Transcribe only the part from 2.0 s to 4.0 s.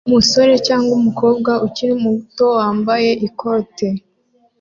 muto wambaye ikoti